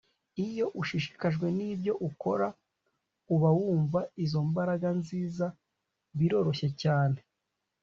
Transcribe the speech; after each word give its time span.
iyo 0.45 0.65
ushishikajwe 0.81 1.47
nibyo 1.57 1.93
ukora, 2.09 2.47
uba 3.33 3.49
wumva 3.57 3.99
izo 4.23 4.39
mbaraga 4.49 4.87
nziza 4.99 5.45
biroroshye 6.17 6.69
cyane 6.81 7.19